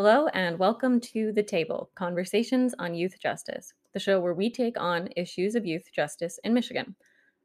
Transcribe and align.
Hello, 0.00 0.28
and 0.28 0.60
welcome 0.60 1.00
to 1.00 1.32
The 1.32 1.42
Table 1.42 1.90
Conversations 1.96 2.72
on 2.78 2.94
Youth 2.94 3.18
Justice, 3.18 3.72
the 3.92 3.98
show 3.98 4.20
where 4.20 4.32
we 4.32 4.48
take 4.48 4.78
on 4.80 5.08
issues 5.16 5.56
of 5.56 5.66
youth 5.66 5.90
justice 5.92 6.38
in 6.44 6.54
Michigan. 6.54 6.94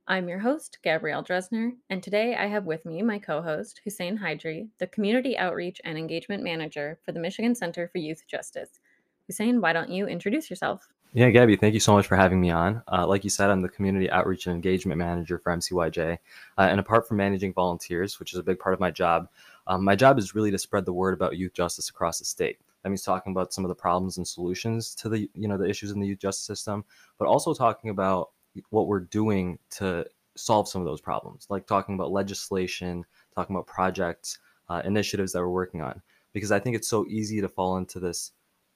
I'm 0.08 0.30
your 0.30 0.38
host, 0.38 0.78
Gabrielle 0.84 1.24
Dresner, 1.24 1.72
and 1.90 2.04
today 2.04 2.36
I 2.36 2.46
have 2.46 2.66
with 2.66 2.86
me 2.86 3.02
my 3.02 3.18
co 3.18 3.42
host, 3.42 3.82
Hussein 3.84 4.20
Hydri, 4.20 4.68
the 4.78 4.86
Community 4.86 5.36
Outreach 5.36 5.82
and 5.84 5.98
Engagement 5.98 6.44
Manager 6.44 7.00
for 7.04 7.12
the 7.12 7.20
Michigan 7.20 7.56
Center 7.56 7.88
for 7.88 7.98
Youth 7.98 8.28
Justice. 8.28 8.80
Hussein, 9.26 9.60
why 9.60 9.74
don't 9.74 9.90
you 9.90 10.06
introduce 10.06 10.48
yourself? 10.52 10.88
Yeah, 11.16 11.32
Gabby, 11.32 11.56
thank 11.56 11.74
you 11.74 11.80
so 11.80 11.94
much 11.94 12.06
for 12.06 12.16
having 12.16 12.40
me 12.40 12.52
on. 12.52 12.84
Uh, 12.92 13.08
like 13.08 13.24
you 13.24 13.32
said, 13.32 13.50
I'm 13.50 13.62
the 13.62 13.70
Community 13.70 14.10
Outreach 14.12 14.46
and 14.46 14.56
Engagement 14.56 15.00
Manager 15.00 15.40
for 15.40 15.56
MCYJ. 15.56 16.20
Uh, 16.58 16.62
and 16.62 16.80
apart 16.80 17.08
from 17.08 17.18
managing 17.18 17.54
volunteers, 17.54 18.20
which 18.20 18.34
is 18.34 18.40
a 18.40 18.44
big 18.44 18.60
part 18.60 18.74
of 18.74 18.80
my 18.80 18.92
job, 18.92 19.28
um, 19.68 19.84
my 19.84 19.96
job 19.96 20.18
is 20.18 20.36
really 20.36 20.52
to 20.52 20.58
spread 20.58 20.86
the 20.86 20.94
word 20.94 21.14
about 21.14 21.38
youth 21.38 21.54
justice 21.54 21.90
across 21.90 22.20
the 22.20 22.26
state. 22.26 22.60
That 22.84 22.90
means 22.90 23.04
talking 23.04 23.32
about 23.32 23.54
some 23.54 23.64
of 23.64 23.70
the 23.70 23.76
problems 23.76 24.18
and 24.18 24.28
solutions 24.28 24.94
to 24.96 25.10
the 25.10 25.30
you 25.34 25.48
know 25.48 25.58
the 25.58 25.70
issues 25.70 25.92
in 25.92 26.00
the 26.00 26.08
youth 26.08 26.20
justice 26.20 26.46
system, 26.46 26.84
but 27.18 27.28
also 27.28 27.54
talking 27.54 27.90
about 27.90 28.32
what 28.70 28.88
we're 28.88 29.00
doing 29.00 29.58
to 29.72 30.06
solve 30.36 30.68
some 30.68 30.82
of 30.82 30.86
those 30.86 31.02
problems, 31.02 31.48
like 31.50 31.66
talking 31.66 31.96
about 31.96 32.12
legislation, 32.12 33.06
talking 33.34 33.56
about 33.56 33.68
projects, 33.68 34.40
uh, 34.70 34.82
initiatives 34.84 35.32
that 35.32 35.40
we're 35.40 35.50
working 35.50 35.82
on. 35.82 36.02
Because 36.34 36.52
I 36.52 36.60
think 36.60 36.76
it's 36.76 36.88
so 36.88 37.06
easy 37.08 37.42
to 37.42 37.48
fall 37.48 37.78
into 37.78 38.00
this 38.00 38.32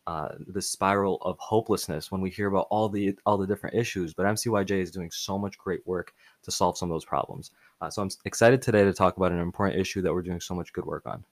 uh, 0.05 0.29
this 0.47 0.71
spiral 0.71 1.17
of 1.23 1.37
hopelessness 1.37 2.09
when 2.09 2.21
we 2.21 2.29
hear 2.29 2.47
about 2.47 2.67
all 2.69 2.87
the 2.87 3.17
all 3.25 3.37
the 3.37 3.45
different 3.45 3.75
issues. 3.75 4.13
But 4.13 4.25
MCYJ 4.25 4.81
is 4.81 4.91
doing 4.91 5.11
so 5.11 5.37
much 5.37 5.57
great 5.57 5.85
work 5.85 6.13
to 6.43 6.51
solve 6.51 6.77
some 6.77 6.89
of 6.89 6.95
those 6.95 7.03
problems. 7.03 7.51
Uh, 7.81 7.89
so 7.89 8.01
I'm 8.01 8.09
excited 8.25 8.61
today 8.61 8.83
to 8.83 8.93
talk 8.93 9.17
about 9.17 9.31
an 9.31 9.39
important 9.39 9.79
issue 9.79 10.01
that 10.01 10.13
we're 10.13 10.21
doing 10.21 10.39
so 10.39 10.55
much 10.55 10.73
good 10.73 10.85
work 10.85 11.05
on. 11.05 11.23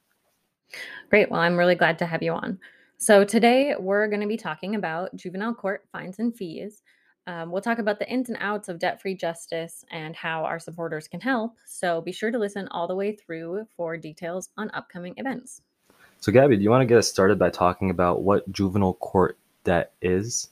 Great. 1.10 1.30
Well, 1.30 1.42
I'm 1.42 1.58
really 1.58 1.76
glad 1.76 2.00
to 2.00 2.06
have 2.06 2.22
you 2.22 2.34
on. 2.34 2.60
So 2.98 3.24
today 3.24 3.76
we're 3.78 4.08
going 4.08 4.22
to 4.22 4.28
be 4.28 4.38
talking 4.38 4.76
about 4.76 5.16
juvenile 5.16 5.54
court 5.54 5.86
fines 5.92 6.20
and 6.20 6.36
fees. 6.36 6.82
Um, 7.28 7.52
we'll 7.52 7.62
talk 7.62 7.80
about 7.80 7.98
the 7.98 8.10
ins 8.10 8.30
and 8.30 8.38
outs 8.40 8.70
of 8.70 8.80
debt 8.80 9.02
free 9.02 9.16
justice 9.16 9.84
and 9.92 10.16
how 10.16 10.44
our 10.44 10.60
supporters 10.60 11.08
can 11.08 11.20
help. 11.20 11.56
So 11.66 12.02
be 12.02 12.12
sure 12.12 12.32
to 12.32 12.38
listen 12.38 12.68
all 12.70 12.88
the 12.88 12.96
way 12.96 13.16
through 13.16 13.66
for 13.76 13.98
details 13.98 14.50
on 14.58 14.70
upcoming 14.74 15.16
events. 15.18 15.62
So, 16.20 16.32
Gabby, 16.32 16.58
do 16.58 16.64
you 16.64 16.70
want 16.70 16.82
to 16.82 16.86
get 16.86 16.98
us 16.98 17.10
started 17.10 17.38
by 17.38 17.50
talking 17.50 17.90
about 17.90 18.22
what 18.22 18.50
juvenile 18.52 18.94
court 18.96 19.38
debt 19.64 19.94
is 20.02 20.50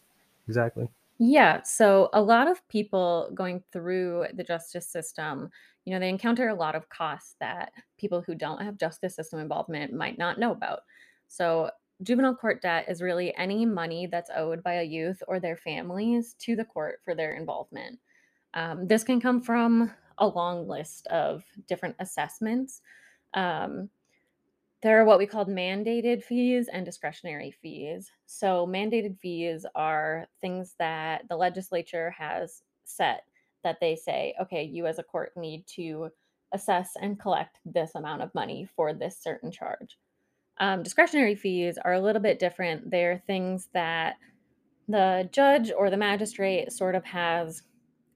exactly? 0.48 0.88
Yeah. 1.26 1.62
So, 1.64 2.10
a 2.14 2.22
lot 2.22 2.48
of 2.50 2.68
people 2.70 3.30
going 3.34 3.64
through 3.72 4.28
the 4.34 4.44
justice 4.44 4.88
system, 4.90 5.50
you 5.86 5.94
know, 5.94 6.00
they 6.00 6.10
encounter 6.10 6.50
a 6.50 6.56
lot 6.56 6.76
of 6.76 6.90
costs 6.90 7.36
that 7.40 7.72
people 7.98 8.22
who 8.22 8.36
don't 8.36 8.62
have 8.62 8.78
justice 8.78 9.16
system 9.16 9.40
involvement 9.40 9.94
might 9.94 10.18
not 10.18 10.40
know 10.40 10.52
about. 10.52 10.82
So, 11.28 11.70
juvenile 12.02 12.36
court 12.36 12.62
debt 12.62 12.86
is 12.90 13.02
really 13.02 13.36
any 13.38 13.66
money 13.66 14.08
that's 14.08 14.32
owed 14.36 14.64
by 14.64 14.74
a 14.74 14.84
youth 14.84 15.24
or 15.28 15.40
their 15.40 15.56
families 15.58 16.34
to 16.40 16.56
the 16.56 16.66
court 16.66 17.00
for 17.06 17.16
their 17.16 17.34
involvement. 17.36 18.00
Um, 18.54 18.88
this 18.88 19.04
can 19.04 19.22
come 19.22 19.42
from 19.42 19.92
a 20.20 20.28
long 20.28 20.68
list 20.68 21.08
of 21.08 21.44
different 21.68 21.98
assessments. 22.00 22.82
Um, 23.34 23.90
there 24.84 25.02
are 25.02 25.06
what 25.06 25.18
we 25.18 25.26
call 25.26 25.46
mandated 25.46 26.24
fees 26.24 26.68
and 26.72 26.86
discretionary 26.86 27.52
fees. 27.62 28.12
So, 28.26 28.68
mandated 28.68 29.18
fees 29.18 29.66
are 29.76 30.28
things 30.42 30.76
that 30.78 31.24
the 31.30 31.38
legislature 31.38 32.12
has 32.12 32.62
set 32.84 33.24
that 33.64 33.78
they 33.80 33.96
say, 33.96 34.36
okay, 34.42 34.62
you 34.64 34.86
as 34.86 35.00
a 35.00 35.04
court 35.04 35.32
need 35.38 35.66
to 35.68 36.10
assess 36.52 36.92
and 37.02 37.18
collect 37.18 37.60
this 37.66 37.96
amount 37.96 38.22
of 38.22 38.36
money 38.36 38.68
for 38.76 38.94
this 38.94 39.18
certain 39.18 39.52
charge. 39.52 39.98
Um, 40.60 40.84
discretionary 40.84 41.36
fees 41.36 41.78
are 41.84 41.94
a 41.94 42.02
little 42.02 42.22
bit 42.22 42.38
different. 42.38 42.92
They're 42.92 43.24
things 43.26 43.70
that 43.74 44.18
the 44.90 45.30
judge 45.32 45.72
or 45.72 45.90
the 45.90 45.98
magistrate 45.98 46.74
sort 46.74 46.96
of 46.96 47.06
has 47.06 47.64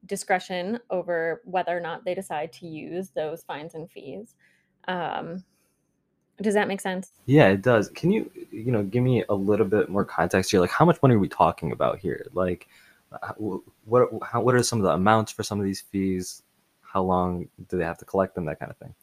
discretion 0.05 0.79
over 0.89 1.41
whether 1.45 1.75
or 1.75 1.79
not 1.79 2.03
they 2.03 2.13
decide 2.13 2.51
to 2.53 2.67
use 2.67 3.11
those 3.11 3.43
fines 3.43 3.73
and 3.73 3.89
fees. 3.89 4.35
Um, 4.89 5.45
does 6.41 6.53
that 6.53 6.67
make 6.67 6.81
sense? 6.81 7.11
Yeah, 7.25 7.47
it 7.49 7.61
does. 7.61 7.89
Can 7.89 8.11
you, 8.11 8.29
you 8.51 8.71
know, 8.71 8.83
give 8.83 9.03
me 9.03 9.23
a 9.29 9.33
little 9.33 9.65
bit 9.65 9.89
more 9.89 10.05
context 10.05 10.51
here? 10.51 10.59
Like, 10.59 10.71
how 10.71 10.85
much 10.85 11.01
money 11.01 11.15
are 11.15 11.19
we 11.19 11.27
talking 11.27 11.71
about 11.71 11.99
here? 11.99 12.27
Like, 12.33 12.67
what 13.85 14.09
how, 14.23 14.41
what 14.41 14.55
are 14.55 14.63
some 14.63 14.79
of 14.79 14.83
the 14.83 14.91
amounts 14.91 15.31
for 15.31 15.43
some 15.43 15.59
of 15.59 15.65
these 15.65 15.81
fees? 15.81 16.43
How 16.81 17.01
long 17.01 17.47
do 17.69 17.77
they 17.77 17.83
have 17.83 17.97
to 17.99 18.05
collect 18.05 18.35
them? 18.35 18.45
That 18.45 18.59
kind 18.59 18.71
of 18.71 18.77
thing. 18.77 18.93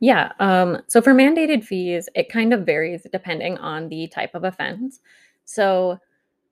Yeah. 0.00 0.32
Um, 0.40 0.82
so 0.88 1.00
for 1.00 1.14
mandated 1.14 1.64
fees, 1.64 2.08
it 2.14 2.28
kind 2.28 2.52
of 2.52 2.66
varies 2.66 3.06
depending 3.12 3.56
on 3.58 3.88
the 3.88 4.08
type 4.08 4.34
of 4.34 4.42
offense. 4.44 5.00
So 5.44 5.98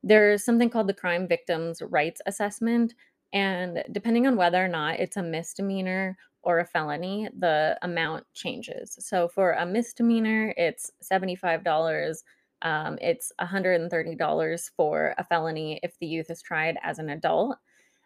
there's 0.04 0.44
something 0.44 0.70
called 0.70 0.86
the 0.86 0.94
Crime 0.94 1.26
Victims' 1.26 1.82
Rights 1.82 2.22
Assessment, 2.26 2.94
and 3.32 3.82
depending 3.90 4.26
on 4.26 4.36
whether 4.36 4.64
or 4.64 4.68
not 4.68 5.00
it's 5.00 5.16
a 5.16 5.22
misdemeanor 5.22 6.16
or 6.42 6.60
a 6.60 6.64
felony, 6.64 7.28
the 7.38 7.78
amount 7.82 8.24
changes. 8.34 8.96
So 9.00 9.28
for 9.28 9.52
a 9.52 9.66
misdemeanor, 9.66 10.54
it's 10.56 10.90
$75. 11.02 12.22
Um, 12.62 12.98
it's 13.00 13.32
$130 13.40 14.70
for 14.76 15.14
a 15.18 15.24
felony 15.24 15.80
if 15.82 15.98
the 15.98 16.06
youth 16.06 16.30
is 16.30 16.42
tried 16.42 16.76
as 16.82 16.98
an 16.98 17.10
adult. 17.10 17.56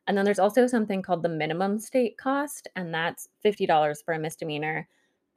And 0.06 0.16
then 0.16 0.24
there's 0.24 0.38
also 0.38 0.66
something 0.66 1.02
called 1.02 1.22
the 1.22 1.28
minimum 1.28 1.78
state 1.78 2.18
cost, 2.18 2.68
and 2.76 2.92
that's 2.92 3.28
$50 3.44 4.04
for 4.04 4.14
a 4.14 4.18
misdemeanor 4.18 4.86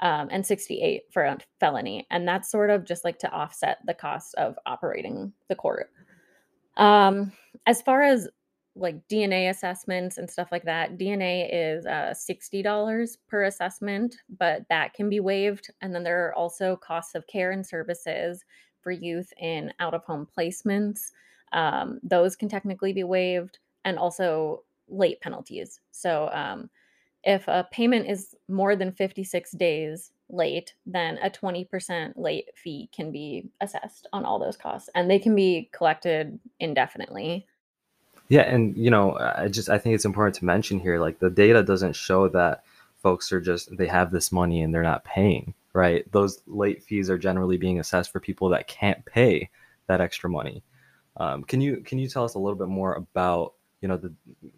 um, 0.01 0.27
and 0.29 0.45
68 0.45 1.03
for 1.11 1.23
a 1.23 1.37
felony. 1.59 2.05
And 2.11 2.27
that's 2.27 2.51
sort 2.51 2.69
of 2.69 2.83
just 2.83 3.05
like 3.05 3.17
to 3.19 3.31
offset 3.31 3.79
the 3.85 3.93
cost 3.93 4.35
of 4.35 4.57
operating 4.65 5.31
the 5.47 5.55
court. 5.55 5.89
Um, 6.75 7.31
as 7.65 7.81
far 7.81 8.03
as 8.03 8.27
like 8.77 9.07
DNA 9.07 9.49
assessments 9.49 10.17
and 10.17 10.29
stuff 10.29 10.49
like 10.51 10.63
that. 10.63 10.97
DNA 10.97 11.49
is 11.51 11.85
uh, 11.85 12.13
$60 12.13 13.17
per 13.27 13.45
assessment, 13.45 14.17
but 14.38 14.63
that 14.69 14.93
can 14.93 15.09
be 15.09 15.19
waived. 15.19 15.69
And 15.81 15.93
then 15.93 16.03
there 16.03 16.27
are 16.27 16.33
also 16.35 16.75
costs 16.75 17.15
of 17.15 17.27
care 17.27 17.51
and 17.51 17.65
services 17.65 18.43
for 18.81 18.91
youth 18.91 19.33
in 19.39 19.73
out 19.79 19.93
of 19.93 20.03
home 20.03 20.27
placements. 20.38 21.11
Um, 21.51 21.99
those 22.03 22.35
can 22.35 22.49
technically 22.49 22.93
be 22.93 23.03
waived, 23.03 23.59
and 23.85 23.97
also 23.97 24.63
late 24.89 25.19
penalties. 25.21 25.79
So, 25.91 26.29
um, 26.33 26.69
if 27.23 27.47
a 27.47 27.67
payment 27.71 28.07
is 28.07 28.35
more 28.47 28.75
than 28.75 28.91
56 28.91 29.51
days 29.51 30.11
late, 30.29 30.73
then 30.85 31.17
a 31.21 31.29
20% 31.29 32.13
late 32.15 32.45
fee 32.55 32.89
can 32.94 33.11
be 33.11 33.49
assessed 33.59 34.07
on 34.13 34.23
all 34.23 34.39
those 34.39 34.57
costs, 34.57 34.89
and 34.95 35.09
they 35.09 35.19
can 35.19 35.35
be 35.35 35.69
collected 35.73 36.39
indefinitely. 36.59 37.45
Yeah, 38.29 38.41
and 38.41 38.77
you 38.77 38.89
know, 38.91 39.17
I 39.17 39.47
just 39.47 39.69
I 39.69 39.77
think 39.77 39.95
it's 39.95 40.05
important 40.05 40.35
to 40.35 40.45
mention 40.45 40.79
here, 40.79 40.99
like 40.99 41.19
the 41.19 41.29
data 41.29 41.63
doesn't 41.63 41.95
show 41.95 42.27
that 42.29 42.63
folks 43.01 43.31
are 43.31 43.39
just 43.39 43.75
they 43.77 43.88
have 43.88 44.11
this 44.11 44.31
money 44.31 44.61
and 44.61 44.73
they're 44.73 44.83
not 44.83 45.05
paying, 45.05 45.53
right? 45.73 46.09
Those 46.11 46.41
late 46.45 46.83
fees 46.83 47.09
are 47.09 47.17
generally 47.17 47.57
being 47.57 47.79
assessed 47.79 48.11
for 48.11 48.19
people 48.19 48.49
that 48.49 48.67
can't 48.67 49.05
pay 49.05 49.49
that 49.88 50.01
extra 50.01 50.29
money. 50.29 50.63
Um, 51.15 51.43
can 51.43 51.61
you 51.61 51.77
can 51.77 51.99
you 51.99 52.09
tell 52.09 52.25
us 52.25 52.35
a 52.35 52.39
little 52.39 52.57
bit 52.57 52.67
more 52.67 52.95
about 52.95 53.53
you 53.81 53.88
know 53.88 53.97
the, 53.97 54.13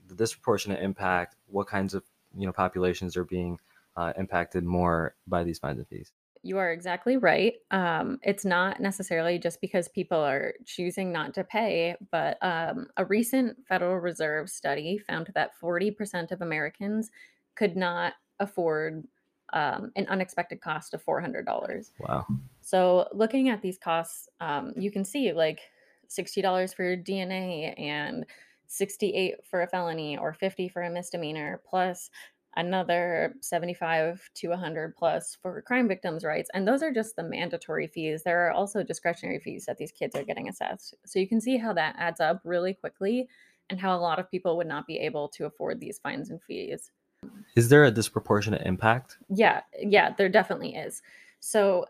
the 0.08 0.16
disproportionate 0.16 0.82
impact? 0.82 1.36
What 1.48 1.68
kinds 1.68 1.94
of 1.94 2.04
you 2.36 2.48
know 2.48 2.54
populations 2.54 3.16
are 3.18 3.24
being 3.24 3.60
uh, 3.96 4.14
impacted 4.18 4.64
more 4.64 5.14
by 5.28 5.44
these 5.44 5.60
fines 5.60 5.78
and 5.78 5.88
fees? 5.88 6.12
You 6.42 6.58
are 6.58 6.72
exactly 6.72 7.18
right. 7.18 7.54
Um, 7.72 8.20
it's 8.24 8.46
not 8.46 8.80
necessarily 8.80 9.40
just 9.40 9.60
because 9.60 9.90
people 9.90 10.20
are 10.20 10.54
choosing 10.66 11.12
not 11.12 11.34
to 11.34 11.44
pay, 11.44 11.96
but 12.12 12.38
um, 12.42 12.88
a 12.98 13.06
recent 13.06 13.58
Federal 13.68 13.98
Reserve 13.98 14.50
study 14.50 14.98
found 14.98 15.32
that 15.36 15.52
40% 15.62 16.32
of 16.32 16.42
Americans 16.42 17.10
could 17.56 17.76
not 17.76 18.14
afford 18.40 19.06
um, 19.52 19.92
an 19.96 20.06
unexpected 20.08 20.62
cost 20.62 20.94
of 20.94 21.04
$400. 21.04 21.92
Wow. 22.00 22.26
So, 22.62 23.08
looking 23.14 23.50
at 23.50 23.62
these 23.62 23.78
costs, 23.78 24.30
um, 24.40 24.74
you 24.78 24.92
can 24.92 25.04
see 25.04 25.34
like 25.34 25.62
$60 26.10 26.74
for 26.74 26.96
DNA 26.96 27.80
and 27.80 28.26
68 28.68 29.36
for 29.50 29.64
a 29.64 29.68
felony 29.68 30.18
or 30.18 30.34
50 30.34 30.70
for 30.70 30.84
a 30.84 30.90
misdemeanor 30.90 31.62
plus 31.68 32.10
another 32.56 33.36
75 33.42 34.30
to 34.36 34.50
100 34.50 34.96
plus 34.96 35.38
for 35.42 35.62
crime 35.62 35.88
victims 35.88 36.24
rights 36.24 36.50
and 36.54 36.68
those 36.68 36.82
are 36.82 36.92
just 36.92 37.16
the 37.16 37.24
mandatory 37.24 37.88
fees. 37.88 38.24
There 38.24 38.48
are 38.48 38.52
also 38.52 38.84
discretionary 38.84 39.40
fees 39.40 39.66
that 39.66 39.78
these 39.78 39.92
kids 39.92 40.16
are 40.16 40.24
getting 40.24 40.50
assessed. 40.50 40.96
So 41.06 41.20
you 41.20 41.28
can 41.28 41.42
see 41.42 41.58
how 41.58 41.74
that 41.74 41.96
adds 41.98 42.20
up 42.20 42.42
really 42.44 42.74
quickly 42.74 43.28
and 43.70 43.80
how 43.80 43.96
a 43.96 44.02
lot 44.02 44.20
of 44.20 44.32
people 44.32 44.58
would 44.58 44.68
not 44.68 44.88
be 44.88 44.98
able 44.98 45.30
to 45.30 45.46
afford 45.46 45.80
these 45.80 46.00
fines 46.00 46.32
and 46.32 46.42
fees. 46.42 46.92
Is 47.56 47.70
there 47.70 47.84
a 47.84 47.92
disproportionate 47.92 48.66
impact? 48.66 49.18
Yeah 49.30 49.62
yeah 49.80 50.14
there 50.18 50.30
definitely 50.30 50.76
is. 50.76 51.02
So 51.40 51.86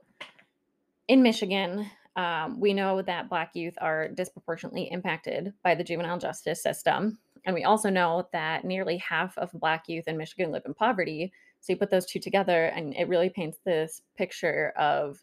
in 1.08 1.24
michigan 1.24 1.90
um, 2.16 2.60
we 2.60 2.74
know 2.74 3.02
that 3.02 3.30
black 3.30 3.56
youth 3.56 3.76
are 3.80 4.10
disproportionately 4.10 4.90
impacted 4.92 5.54
by 5.64 5.74
the 5.74 5.84
juvenile 5.84 6.18
justice 6.18 6.62
system 6.62 7.18
and 7.46 7.54
we 7.54 7.64
also 7.64 7.90
know 7.90 8.28
that 8.34 8.66
nearly 8.66 8.98
half 8.98 9.38
of 9.38 9.52
Black 9.54 9.88
youth 9.88 10.08
in 10.08 10.18
Michigan 10.18 10.52
live 10.52 10.64
in 10.66 10.74
poverty. 10.74 11.32
So 11.62 11.74
you 11.74 11.78
put 11.78 11.92
those 11.92 12.06
two 12.06 12.20
together, 12.20 12.66
and 12.68 12.96
it 12.96 13.08
really 13.08 13.30
paints 13.30 13.58
this 13.66 14.02
picture 14.18 14.74
of 14.78 15.22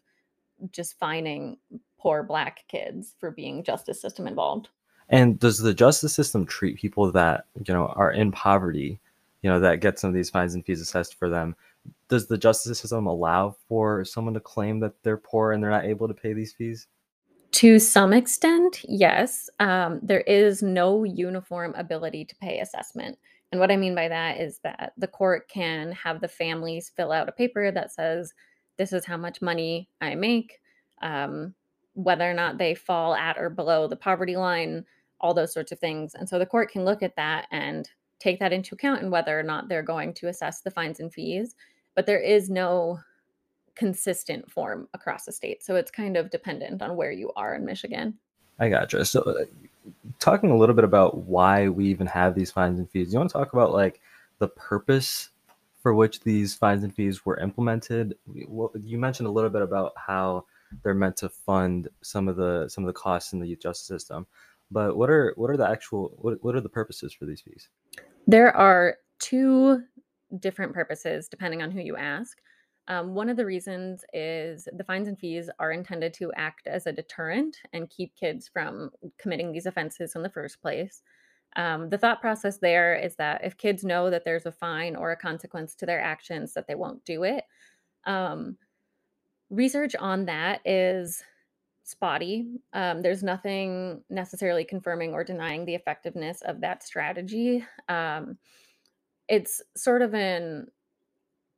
just 0.71 0.97
finding 0.99 1.57
poor 1.99 2.23
black 2.23 2.63
kids 2.67 3.15
for 3.19 3.31
being 3.31 3.63
justice 3.63 4.01
system 4.01 4.27
involved. 4.27 4.69
And 5.09 5.39
does 5.39 5.57
the 5.57 5.73
justice 5.73 6.13
system 6.13 6.45
treat 6.45 6.77
people 6.77 7.11
that, 7.11 7.45
you 7.65 7.73
know, 7.73 7.87
are 7.95 8.11
in 8.11 8.31
poverty, 8.31 8.99
you 9.41 9.49
know, 9.49 9.59
that 9.59 9.79
get 9.79 9.99
some 9.99 10.09
of 10.09 10.13
these 10.13 10.29
fines 10.29 10.53
and 10.53 10.65
fees 10.65 10.81
assessed 10.81 11.15
for 11.15 11.29
them? 11.29 11.55
Does 12.09 12.27
the 12.27 12.37
justice 12.37 12.79
system 12.79 13.07
allow 13.07 13.55
for 13.67 14.03
someone 14.03 14.33
to 14.33 14.39
claim 14.39 14.79
that 14.81 14.93
they're 15.03 15.17
poor 15.17 15.53
and 15.53 15.63
they're 15.63 15.71
not 15.71 15.85
able 15.85 16.07
to 16.07 16.13
pay 16.13 16.33
these 16.33 16.53
fees? 16.53 16.87
To 17.53 17.79
some 17.79 18.13
extent, 18.13 18.81
yes. 18.83 19.49
Um, 19.59 19.99
there 20.03 20.21
is 20.21 20.61
no 20.61 21.03
uniform 21.03 21.73
ability 21.75 22.25
to 22.25 22.35
pay 22.35 22.59
assessment. 22.59 23.17
And 23.51 23.59
what 23.59 23.71
I 23.71 23.77
mean 23.77 23.95
by 23.95 24.09
that 24.09 24.39
is 24.39 24.59
that 24.63 24.93
the 24.97 25.07
court 25.07 25.47
can 25.47 25.91
have 25.93 26.19
the 26.19 26.27
families 26.27 26.91
fill 26.95 27.11
out 27.11 27.29
a 27.29 27.31
paper 27.31 27.71
that 27.71 27.91
says, 27.93 28.33
this 28.77 28.93
is 28.93 29.05
how 29.05 29.17
much 29.17 29.41
money 29.41 29.89
I 30.01 30.15
make, 30.15 30.59
um, 31.01 31.55
whether 31.93 32.29
or 32.29 32.33
not 32.33 32.57
they 32.57 32.75
fall 32.75 33.15
at 33.15 33.37
or 33.37 33.49
below 33.49 33.87
the 33.87 33.95
poverty 33.95 34.35
line, 34.35 34.85
all 35.21 35.33
those 35.33 35.53
sorts 35.53 35.71
of 35.71 35.79
things. 35.79 36.13
And 36.13 36.27
so 36.27 36.37
the 36.37 36.45
court 36.45 36.69
can 36.69 36.85
look 36.85 37.01
at 37.01 37.15
that 37.15 37.47
and 37.51 37.89
take 38.19 38.39
that 38.39 38.53
into 38.53 38.75
account 38.75 39.01
and 39.01 39.11
whether 39.11 39.39
or 39.39 39.43
not 39.43 39.67
they're 39.67 39.81
going 39.81 40.13
to 40.15 40.27
assess 40.27 40.61
the 40.61 40.71
fines 40.71 40.99
and 40.99 41.11
fees. 41.11 41.55
But 41.95 42.05
there 42.05 42.19
is 42.19 42.49
no 42.49 42.99
consistent 43.77 44.49
form 44.51 44.87
across 44.93 45.25
the 45.25 45.31
state. 45.31 45.63
So 45.63 45.75
it's 45.75 45.91
kind 45.91 46.17
of 46.17 46.29
dependent 46.29 46.81
on 46.81 46.95
where 46.95 47.11
you 47.11 47.31
are 47.35 47.55
in 47.55 47.65
Michigan. 47.65 48.15
I 48.59 48.69
gotcha. 48.69 49.05
So, 49.05 49.21
uh, 49.21 49.45
talking 50.19 50.49
a 50.49 50.57
little 50.57 50.75
bit 50.75 50.83
about 50.83 51.19
why 51.19 51.69
we 51.69 51.85
even 51.85 52.07
have 52.07 52.35
these 52.35 52.51
fines 52.51 52.79
and 52.79 52.89
fees, 52.89 53.13
you 53.13 53.19
want 53.19 53.29
to 53.29 53.37
talk 53.37 53.53
about 53.53 53.71
like 53.71 54.01
the 54.39 54.47
purpose 54.47 55.29
for 55.81 55.93
which 55.93 56.21
these 56.21 56.55
fines 56.55 56.83
and 56.83 56.93
fees 56.93 57.25
were 57.25 57.39
implemented? 57.39 58.15
Well, 58.47 58.71
you 58.77 58.97
mentioned 58.97 59.27
a 59.27 59.31
little 59.31 59.49
bit 59.49 59.61
about 59.61 59.93
how 59.95 60.45
they're 60.83 60.93
meant 60.93 61.15
to 61.17 61.29
fund 61.29 61.87
some 62.01 62.27
of 62.27 62.35
the 62.35 62.67
some 62.67 62.83
of 62.83 62.87
the 62.87 62.99
costs 62.99 63.31
in 63.31 63.39
the 63.39 63.47
youth 63.47 63.61
justice 63.61 63.87
system, 63.87 64.27
but 64.71 64.97
what 64.97 65.09
are 65.09 65.33
what 65.37 65.49
are 65.49 65.57
the 65.57 65.69
actual 65.69 66.13
what, 66.17 66.43
what 66.43 66.55
are 66.55 66.61
the 66.61 66.69
purposes 66.69 67.13
for 67.13 67.25
these 67.25 67.41
fees? 67.41 67.69
There 68.25 68.53
are 68.53 68.97
two 69.19 69.83
different 70.39 70.73
purposes 70.73 71.29
depending 71.29 71.61
on 71.61 71.71
who 71.71 71.79
you 71.79 71.95
ask. 71.95 72.39
Um, 72.87 73.13
one 73.13 73.29
of 73.29 73.37
the 73.37 73.45
reasons 73.45 74.03
is 74.13 74.67
the 74.71 74.83
fines 74.83 75.07
and 75.07 75.19
fees 75.19 75.49
are 75.59 75.71
intended 75.71 76.13
to 76.15 76.31
act 76.35 76.67
as 76.67 76.87
a 76.87 76.91
deterrent 76.91 77.57
and 77.73 77.89
keep 77.89 78.15
kids 78.15 78.49
from 78.51 78.91
committing 79.17 79.51
these 79.51 79.65
offenses 79.65 80.15
in 80.15 80.23
the 80.23 80.29
first 80.29 80.61
place. 80.61 81.01
Um, 81.55 81.89
the 81.89 81.97
thought 81.97 82.21
process 82.21 82.59
there 82.59 82.95
is 82.95 83.15
that 83.15 83.43
if 83.43 83.57
kids 83.57 83.83
know 83.83 84.09
that 84.09 84.23
there's 84.23 84.45
a 84.45 84.51
fine 84.51 84.95
or 84.95 85.11
a 85.11 85.17
consequence 85.17 85.75
to 85.75 85.85
their 85.85 85.99
actions, 85.99 86.53
that 86.53 86.67
they 86.67 86.75
won't 86.75 87.03
do 87.03 87.23
it. 87.23 87.43
Um, 88.05 88.57
research 89.49 89.95
on 89.95 90.25
that 90.25 90.61
is 90.65 91.23
spotty. 91.83 92.45
Um, 92.73 93.01
there's 93.01 93.23
nothing 93.23 94.03
necessarily 94.09 94.65
confirming 94.65 95.13
or 95.13 95.23
denying 95.23 95.65
the 95.65 95.75
effectiveness 95.75 96.41
of 96.41 96.61
that 96.61 96.83
strategy. 96.83 97.65
Um, 97.89 98.37
it's 99.27 99.61
sort 99.75 100.01
of 100.01 100.13
an 100.13 100.67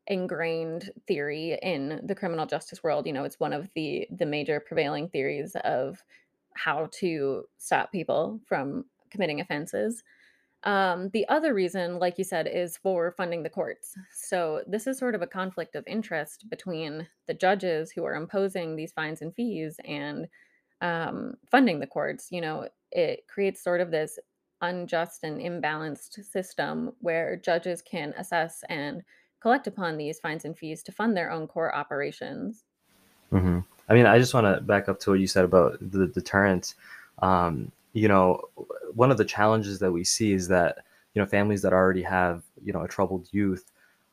ingrained 0.10 0.92
theory 1.08 1.58
in 1.62 2.02
the 2.04 2.16
criminal 2.16 2.46
justice 2.46 2.84
world 2.84 3.06
you 3.06 3.14
know 3.14 3.24
it's 3.24 3.40
one 3.40 3.54
of 3.54 3.70
the 3.76 4.08
the 4.12 4.26
major 4.26 4.60
prevailing 4.60 5.08
theories 5.08 5.56
of 5.64 6.04
how 6.56 6.90
to 6.92 7.46
stop 7.58 7.92
people 7.92 8.40
from 8.46 8.86
committing 9.10 9.40
offenses. 9.40 10.04
Um, 10.64 11.10
the 11.14 11.28
other 11.30 11.54
reason 11.54 12.00
like 12.00 12.18
you 12.18 12.26
said 12.26 12.46
is 12.46 12.76
for 12.76 13.12
funding 13.12 13.44
the 13.44 13.50
courts. 13.50 13.96
So 14.14 14.62
this 14.68 14.88
is 14.88 14.98
sort 14.98 15.16
of 15.16 15.22
a 15.22 15.28
conflict 15.28 15.76
of 15.76 15.86
interest 15.88 16.50
between 16.50 17.08
the 17.28 17.34
judges 17.34 17.92
who 17.92 18.04
are 18.04 18.16
imposing 18.16 18.76
these 18.76 18.92
fines 18.92 19.22
and 19.22 19.34
fees 19.34 19.80
and 19.86 20.28
um, 20.82 21.36
funding 21.50 21.80
the 21.80 21.88
courts. 21.88 22.28
You 22.30 22.42
know 22.42 22.68
it 22.92 23.26
creates 23.28 23.64
sort 23.64 23.80
of 23.80 23.92
this 23.92 24.20
unjust 24.62 25.24
and 25.24 25.40
imbalanced 25.40 26.26
system 26.26 26.92
where 27.00 27.38
judges 27.38 27.82
can 27.82 28.14
assess 28.18 28.62
and 28.68 29.04
collect 29.42 29.68
upon 29.68 29.98
these 29.98 30.20
fines 30.20 30.46
and 30.46 30.58
fees 30.58 30.84
to 30.84 30.92
fund 30.92 31.16
their 31.16 31.32
own 31.32 31.48
core 31.48 31.74
operations. 31.74 32.64
Mm-hmm. 33.32 33.60
I 33.88 33.94
mean, 33.94 34.06
I 34.06 34.20
just 34.20 34.34
want 34.34 34.46
to 34.46 34.62
back 34.62 34.90
up 34.90 35.00
to 35.02 35.12
what 35.12 35.20
you 35.20 35.28
said 35.28 35.46
about 35.46 35.78
the 35.80 36.08
deterrent. 36.08 36.76
Um, 37.20 37.72
you 37.94 38.08
know, 38.08 38.42
one 38.94 39.12
of 39.12 39.18
the 39.18 39.26
challenges 39.26 39.80
that 39.80 39.92
we 39.92 40.04
see 40.04 40.34
is 40.34 40.48
that 40.50 40.80
you 41.14 41.22
know 41.22 41.26
families 41.26 41.62
that 41.64 41.74
already 41.74 42.04
have 42.04 42.44
you 42.64 42.72
know 42.72 42.84
a 42.84 42.88
troubled 42.88 43.28
youth 43.32 43.72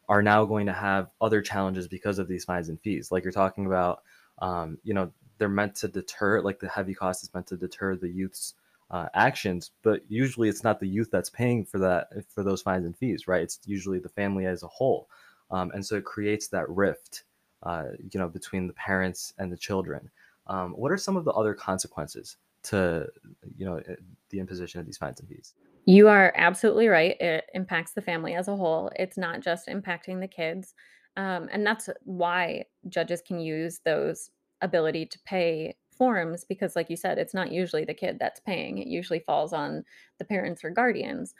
are 0.09 0.23
now 0.23 0.45
going 0.45 0.67
to 0.67 0.73
have 0.73 1.11
other 1.21 1.43
challenges 1.43 1.89
because 1.89 2.19
of 2.19 2.29
these 2.29 2.45
fines 2.45 2.69
and 2.69 2.81
fees. 2.81 3.11
Like 3.11 3.25
you're 3.25 3.33
talking 3.33 3.67
about, 3.67 4.03
um, 4.39 4.79
you 4.85 4.95
know, 4.95 5.11
they're 5.39 5.49
meant 5.49 5.75
to 5.77 5.89
deter, 5.89 6.41
like 6.41 6.61
the 6.61 6.69
heavy 6.69 6.95
cost 6.95 7.23
is 7.23 7.35
meant 7.35 7.49
to 7.49 7.57
deter 7.57 7.97
the 7.97 8.09
youth's 8.09 8.55
uh, 8.91 9.09
actions, 9.15 9.73
but 9.83 10.03
usually 10.09 10.49
it's 10.49 10.63
not 10.63 10.79
the 10.79 10.89
youth 10.89 11.09
that's 11.11 11.31
paying 11.31 11.65
for 11.65 11.79
that 11.79 12.09
for 12.29 12.43
those 12.43 12.63
fines 12.63 12.87
and 12.87 12.97
fees, 12.97 13.27
right? 13.27 13.43
It's 13.43 13.59
usually 13.65 13.99
the 13.99 14.09
family 14.09 14.47
as 14.47 14.63
a 14.63 14.69
whole, 14.69 15.09
um, 15.51 15.71
and 15.75 15.85
so 15.85 15.97
it 15.97 16.05
creates 16.05 16.49
that 16.49 16.69
rift, 16.69 17.25
uh, 17.63 17.87
you 17.99 18.21
know, 18.21 18.29
between 18.29 18.67
the 18.67 18.73
parents 18.75 19.33
and 19.39 19.51
the 19.53 19.57
children. 19.57 20.11
Um, 20.47 20.73
what 20.73 20.93
are 20.93 20.97
some 20.97 21.17
of 21.17 21.25
the 21.25 21.33
other 21.33 21.55
consequences 21.55 22.37
to, 22.65 23.09
you 23.57 23.67
know, 23.67 23.79
eh, 23.79 23.97
the 24.31 24.39
imposition 24.39 24.79
of 24.79 24.87
these 24.87 24.99
fines 24.99 25.19
and 25.19 25.29
fees? 25.29 25.55
You 25.85 26.09
are 26.09 26.33
absolutely 26.37 26.89
right. 26.89 27.21
It 27.21 27.45
impacts 27.55 27.93
the 27.93 28.03
family 28.03 28.35
as 28.35 28.49
a 28.49 28.57
whole. 28.57 28.91
It's 28.97 29.17
not 29.17 29.41
just 29.41 29.67
impacting 29.67 30.21
the 30.21 30.29
kids, 30.29 30.75
um, 31.17 31.49
and 31.51 31.67
that's 31.67 31.89
why 32.05 32.65
judges 32.89 33.23
can 33.23 33.41
use 33.41 33.81
those 33.85 34.31
ability 34.63 35.07
to 35.07 35.19
pay 35.25 35.75
forms 35.97 36.45
because 36.45 36.77
like 36.77 36.91
you 36.91 36.97
said 36.97 37.19
it's 37.19 37.35
not 37.35 37.53
usually 37.53 37.85
the 37.85 37.95
kid 37.95 38.19
that's 38.19 38.41
paying 38.41 38.79
it 38.79 38.87
usually 38.87 39.21
falls 39.21 39.53
on 39.53 39.85
the 40.19 40.25
parents 40.25 40.65
or 40.65 40.71
guardians. 40.71 41.35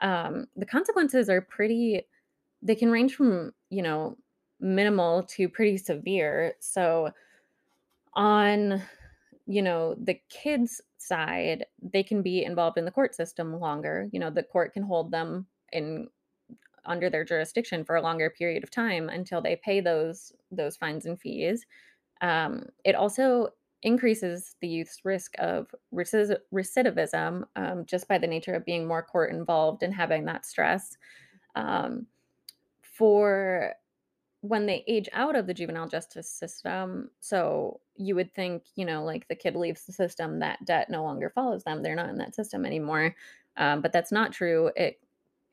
Um, 0.00 0.46
the 0.56 0.66
consequences 0.66 1.28
are 1.28 1.40
pretty 1.40 2.06
they 2.62 2.74
can 2.74 2.90
range 2.90 3.14
from 3.14 3.52
you 3.70 3.82
know 3.82 4.16
minimal 4.60 5.24
to 5.24 5.48
pretty 5.48 5.76
severe 5.76 6.54
so 6.60 7.10
on 8.14 8.82
you 9.46 9.62
know 9.62 9.94
the 10.02 10.20
kids 10.28 10.80
side 10.98 11.64
they 11.82 12.02
can 12.02 12.22
be 12.22 12.44
involved 12.44 12.78
in 12.78 12.84
the 12.84 12.90
court 12.90 13.14
system 13.14 13.58
longer 13.58 14.08
you 14.12 14.20
know 14.20 14.30
the 14.30 14.42
court 14.42 14.72
can 14.72 14.84
hold 14.84 15.10
them 15.10 15.46
in 15.72 16.08
under 16.84 17.08
their 17.08 17.24
jurisdiction 17.24 17.84
for 17.84 17.96
a 17.96 18.02
longer 18.02 18.30
period 18.30 18.62
of 18.62 18.70
time 18.70 19.08
until 19.08 19.40
they 19.40 19.56
pay 19.56 19.80
those 19.80 20.32
those 20.50 20.76
fines 20.76 21.06
and 21.06 21.20
fees. 21.20 21.66
Um, 22.20 22.66
it 22.84 22.94
also 22.94 23.48
increases 23.82 24.54
the 24.60 24.68
youth's 24.68 25.04
risk 25.04 25.34
of 25.38 25.74
recidivism 25.92 27.44
um, 27.56 27.84
just 27.84 28.08
by 28.08 28.18
the 28.18 28.26
nature 28.26 28.54
of 28.54 28.64
being 28.64 28.86
more 28.86 29.02
court 29.02 29.32
involved 29.32 29.82
and 29.82 29.94
having 29.94 30.24
that 30.24 30.46
stress. 30.46 30.96
Um, 31.54 32.06
for 32.80 33.74
when 34.42 34.66
they 34.66 34.84
age 34.86 35.08
out 35.12 35.36
of 35.36 35.46
the 35.46 35.54
juvenile 35.54 35.88
justice 35.88 36.28
system, 36.28 37.10
so 37.20 37.80
you 37.96 38.14
would 38.14 38.32
think, 38.34 38.64
you 38.74 38.84
know, 38.84 39.04
like 39.04 39.26
the 39.28 39.34
kid 39.34 39.56
leaves 39.56 39.84
the 39.84 39.92
system, 39.92 40.38
that 40.40 40.64
debt 40.64 40.90
no 40.90 41.02
longer 41.02 41.30
follows 41.30 41.64
them. 41.64 41.82
They're 41.82 41.94
not 41.94 42.08
in 42.08 42.18
that 42.18 42.34
system 42.34 42.64
anymore. 42.64 43.14
Um, 43.56 43.80
but 43.82 43.92
that's 43.92 44.12
not 44.12 44.32
true. 44.32 44.70
It 44.76 45.00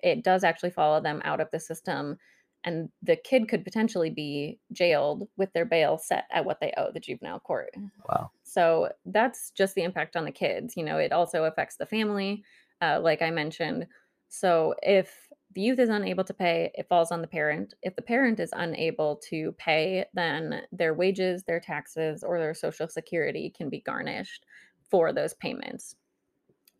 it 0.01 0.23
does 0.23 0.43
actually 0.45 0.69
follow 0.69 1.01
them 1.01 1.21
out 1.25 1.41
of 1.41 1.51
the 1.51 1.59
system 1.59 2.17
and 2.63 2.89
the 3.01 3.15
kid 3.15 3.47
could 3.47 3.63
potentially 3.63 4.09
be 4.09 4.59
jailed 4.71 5.27
with 5.37 5.51
their 5.53 5.65
bail 5.65 5.97
set 5.97 6.25
at 6.31 6.45
what 6.45 6.59
they 6.59 6.73
owe 6.77 6.91
the 6.91 6.99
juvenile 6.99 7.39
court. 7.39 7.73
Wow. 8.09 8.31
So 8.43 8.89
that's 9.05 9.51
just 9.51 9.75
the 9.75 9.83
impact 9.83 10.15
on 10.15 10.25
the 10.25 10.31
kids. 10.31 10.75
You 10.75 10.83
know, 10.83 10.97
it 10.97 11.11
also 11.11 11.45
affects 11.45 11.77
the 11.77 11.85
family, 11.85 12.43
uh, 12.81 12.99
like 13.01 13.21
I 13.21 13.31
mentioned. 13.31 13.87
So 14.27 14.75
if 14.83 15.29
the 15.55 15.61
youth 15.61 15.79
is 15.79 15.89
unable 15.89 16.23
to 16.25 16.33
pay, 16.33 16.71
it 16.75 16.87
falls 16.89 17.11
on 17.11 17.21
the 17.21 17.27
parent. 17.27 17.73
If 17.81 17.95
the 17.95 18.01
parent 18.01 18.39
is 18.39 18.51
unable 18.53 19.19
to 19.29 19.53
pay, 19.53 20.05
then 20.13 20.61
their 20.71 20.93
wages, 20.93 21.43
their 21.43 21.59
taxes, 21.59 22.23
or 22.23 22.39
their 22.39 22.53
social 22.53 22.87
security 22.87 23.51
can 23.55 23.69
be 23.69 23.81
garnished 23.81 24.45
for 24.89 25.11
those 25.13 25.33
payments. 25.35 25.95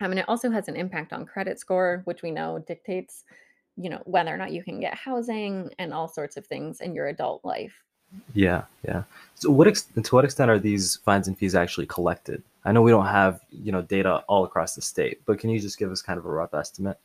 I 0.01 0.07
mean, 0.07 0.17
it 0.17 0.29
also 0.29 0.49
has 0.51 0.67
an 0.67 0.75
impact 0.75 1.13
on 1.13 1.25
credit 1.25 1.59
score, 1.59 2.01
which 2.05 2.21
we 2.21 2.31
know 2.31 2.63
dictates 2.67 3.23
you 3.79 3.89
know 3.89 4.01
whether 4.05 4.33
or 4.33 4.37
not 4.37 4.51
you 4.51 4.63
can 4.63 4.79
get 4.79 4.93
housing 4.93 5.71
and 5.79 5.93
all 5.93 6.07
sorts 6.07 6.37
of 6.37 6.45
things 6.45 6.81
in 6.81 6.93
your 6.93 7.07
adult 7.07 7.43
life. 7.45 7.73
Yeah 8.33 8.63
yeah. 8.85 9.03
So 9.35 9.49
what 9.49 9.67
ex- 9.67 9.87
to 10.03 10.15
what 10.15 10.25
extent 10.25 10.51
are 10.51 10.59
these 10.59 10.97
fines 10.97 11.27
and 11.27 11.37
fees 11.37 11.55
actually 11.55 11.85
collected? 11.85 12.43
I 12.65 12.73
know 12.73 12.81
we 12.81 12.91
don't 12.91 13.05
have 13.05 13.39
you 13.49 13.71
know 13.71 13.81
data 13.81 14.23
all 14.27 14.43
across 14.43 14.75
the 14.75 14.81
state 14.81 15.21
but 15.25 15.39
can 15.39 15.49
you 15.49 15.59
just 15.59 15.79
give 15.79 15.91
us 15.91 16.01
kind 16.01 16.19
of 16.19 16.25
a 16.25 16.29
rough 16.29 16.53
estimate? 16.53 16.99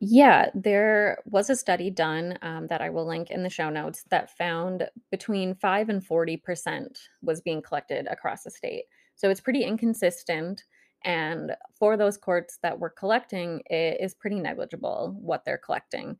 Yeah 0.00 0.48
there 0.54 1.18
was 1.26 1.50
a 1.50 1.56
study 1.56 1.90
done 1.90 2.38
um, 2.42 2.66
that 2.68 2.80
i 2.80 2.88
will 2.90 3.06
link 3.06 3.30
in 3.30 3.42
the 3.42 3.50
show 3.50 3.70
notes 3.70 4.04
that 4.10 4.36
found 4.36 4.88
between 5.10 5.54
5 5.54 5.88
and 5.90 6.04
40 6.04 6.36
percent 6.38 6.98
was 7.22 7.42
being 7.42 7.60
collected 7.60 8.06
across 8.06 8.44
the 8.44 8.50
state. 8.50 8.84
So 9.14 9.28
it's 9.28 9.40
pretty 9.40 9.62
inconsistent 9.62 10.64
and 11.04 11.56
for 11.74 11.96
those 11.96 12.16
courts 12.18 12.58
that 12.62 12.78
were 12.78 12.90
collecting, 12.90 13.62
it 13.66 13.98
is 14.00 14.14
pretty 14.14 14.40
negligible 14.40 15.16
what 15.20 15.44
they're 15.44 15.58
collecting. 15.58 16.18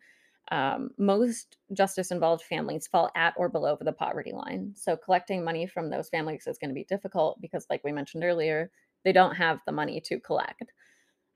um, 0.50 0.90
most 0.98 1.56
justice 1.72 2.10
involved 2.10 2.42
families 2.44 2.86
fall 2.86 3.10
at 3.16 3.34
or 3.36 3.48
below 3.48 3.76
the 3.80 3.92
poverty 3.92 4.32
line. 4.32 4.72
So 4.76 4.96
collecting 4.96 5.44
money 5.44 5.66
from 5.66 5.88
those 5.90 6.08
families 6.10 6.46
is 6.46 6.58
going 6.58 6.70
to 6.70 6.74
be 6.74 6.84
difficult 6.84 7.40
because, 7.40 7.66
like 7.70 7.82
we 7.84 7.92
mentioned 7.92 8.24
earlier, 8.24 8.70
they 9.04 9.12
don't 9.12 9.34
have 9.36 9.60
the 9.66 9.72
money 9.72 10.00
to 10.02 10.20
collect. 10.20 10.72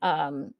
Um, 0.03 0.55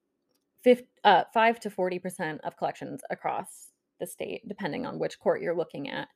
uh, 1.05 1.25
5 1.33 1.61
to 1.61 1.71
40% 1.71 2.41
of 2.45 2.57
collections 2.57 3.03
across 3.11 3.69
the 4.01 4.07
state, 4.07 4.47
depending 4.49 4.87
on 4.87 4.99
which 4.99 5.19
court 5.21 5.41
you're 5.43 5.57
looking 5.57 5.89
at. 5.91 6.09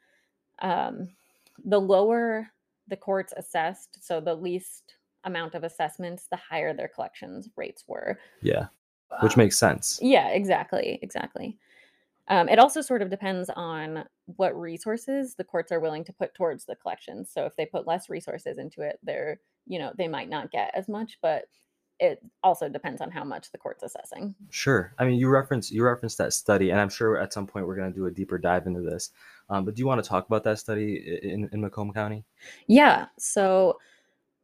Um, 0.61 1.09
the 1.65 1.81
lower 1.81 2.49
the 2.89 2.97
courts 2.97 3.33
assessed, 3.37 4.05
so 4.05 4.21
the 4.21 4.35
least 4.35 4.97
amount 5.25 5.55
of 5.55 5.65
assessments, 5.65 6.27
the 6.31 6.37
higher 6.37 6.75
their 6.75 6.89
collections 6.89 7.49
rates 7.57 7.85
were. 7.87 8.19
Yeah, 8.43 8.67
which 9.23 9.37
makes 9.37 9.59
sense. 9.59 9.99
Yeah, 10.03 10.29
exactly, 10.29 10.99
exactly. 11.03 11.59
Um, 12.29 12.49
it 12.49 12.61
also 12.61 12.81
sort 12.81 13.03
of 13.03 13.11
depends 13.11 13.51
on 13.51 14.05
what 14.37 14.59
resources 14.59 15.35
the 15.35 15.45
courts 15.45 15.73
are 15.73 15.81
willing 15.81 16.05
to 16.05 16.13
put 16.13 16.33
towards 16.35 16.65
the 16.65 16.77
collection. 16.77 17.27
So 17.27 17.45
if 17.45 17.57
they 17.57 17.67
put 17.67 17.89
less 17.89 18.09
resources 18.09 18.59
into 18.59 18.83
it, 18.83 19.01
they're 19.03 19.41
you 19.67 19.79
know 19.79 19.93
they 19.97 20.09
might 20.09 20.29
not 20.29 20.51
get 20.51 20.71
as 20.75 20.89
much, 20.89 21.19
but 21.21 21.47
it 22.01 22.25
also 22.43 22.69
depends 22.69 23.03
on 23.03 23.11
how 23.11 23.23
much 23.23 23.53
the 23.53 23.59
court's 23.59 23.83
assessing. 23.83 24.35
Sure. 24.49 24.95
I 24.99 25.05
mean, 25.05 25.19
you 25.19 25.29
reference 25.29 25.71
you 25.71 25.85
referenced 25.85 26.19
that 26.19 26.33
study, 26.33 26.71
and 26.71 26.81
I'm 26.81 26.89
sure 26.89 27.19
at 27.19 27.33
some 27.33 27.47
point 27.47 27.67
we're 27.67 27.77
going 27.77 27.93
to 27.93 27.99
do 27.99 28.07
a 28.07 28.11
deeper 28.11 28.39
dive 28.39 28.67
into 28.67 28.81
this. 28.81 29.11
Um, 29.51 29.65
but 29.65 29.75
do 29.75 29.81
you 29.81 29.87
want 29.87 30.03
to 30.03 30.09
talk 30.09 30.27
about 30.27 30.45
that 30.45 30.59
study 30.59 31.21
in, 31.23 31.49
in 31.53 31.61
Macomb 31.61 31.93
County? 31.93 32.25
Yeah. 32.67 33.07
So 33.19 33.79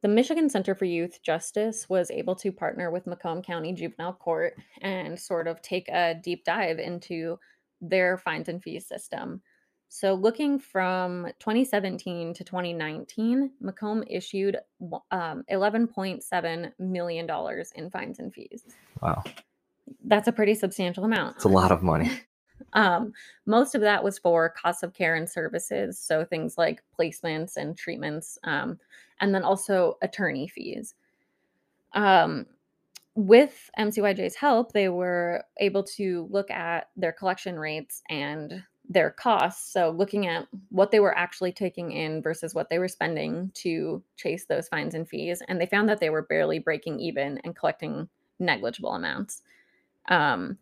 the 0.07 0.13
Michigan 0.13 0.49
Center 0.49 0.77
for 0.77 0.85
Youth 0.85 1.21
Justice 1.21 1.89
was 1.89 2.13
able 2.13 2.37
to 2.37 2.53
partner 2.53 2.93
with 2.93 3.09
Macomb 3.09 3.43
County 3.43 3.73
Juvenile 3.73 4.13
Court 4.13 4.55
and 4.81 5.19
sort 5.19 5.49
of 5.49 5.61
take 5.63 5.89
a 5.89 6.15
deep 6.15 6.45
dive 6.45 6.79
into 6.79 7.41
their 7.81 8.17
fines 8.17 8.49
and 8.49 8.63
fees 8.63 8.87
system. 8.87 9.43
So, 9.89 10.15
looking 10.15 10.61
from 10.61 11.27
2017 11.41 12.35
to 12.35 12.45
2019, 12.45 13.51
Macomb 13.61 14.05
issued 14.09 14.59
um, 15.11 15.43
$11.7 15.51 16.73
million 16.79 17.29
in 17.75 17.91
fines 17.91 18.21
and 18.21 18.33
fees. 18.33 18.63
Wow. 19.03 19.25
That's 20.05 20.29
a 20.29 20.33
pretty 20.33 20.55
substantial 20.55 21.05
amount. 21.05 21.35
It's 21.35 21.45
a 21.45 21.49
lot 21.49 21.73
of 21.73 21.83
money. 21.83 22.13
um, 22.75 23.13
most 23.45 23.75
of 23.75 23.81
that 23.81 24.05
was 24.05 24.21
for 24.21 24.51
costs 24.51 24.85
of 24.85 24.95
care 24.95 25.17
and 25.17 25.29
services. 25.29 25.99
So, 25.99 26.25
things 26.25 26.57
like 26.57 26.85
placements 26.97 27.57
and 27.57 27.77
treatments, 27.77 28.39
um, 28.45 28.79
and 29.21 29.35
then 29.35 29.43
also 29.43 29.99
attorney 30.03 30.49
fees. 30.49 30.95
Um, 31.93 32.47
with 33.15 33.71
MCYJ's 33.79 34.37
help, 34.37 34.73
they 34.73 34.91
were 34.91 35.43
able 35.59 35.83
to 35.83 36.29
look 36.31 36.51
at 36.51 36.91
their 36.97 37.13
collection 37.13 37.59
rates 37.59 38.03
and 38.11 38.63
their 38.89 39.11
costs. 39.11 39.73
So, 39.73 39.91
looking 39.91 40.27
at 40.27 40.47
what 40.69 40.91
they 40.91 41.01
were 41.01 41.17
actually 41.17 41.53
taking 41.53 41.93
in 41.93 42.23
versus 42.23 42.55
what 42.55 42.69
they 42.69 42.79
were 42.79 42.89
spending 42.89 43.51
to 43.55 44.03
chase 44.17 44.45
those 44.45 44.69
fines 44.69 44.95
and 44.95 45.09
fees. 45.09 45.43
And 45.49 45.61
they 45.61 45.67
found 45.67 45.89
that 45.89 45.99
they 45.99 46.11
were 46.11 46.23
barely 46.23 46.59
breaking 46.59 47.01
even 47.01 47.39
and 47.43 47.57
collecting 47.57 48.09
negligible 48.39 48.93
amounts. 48.93 49.43
Um, 50.09 50.59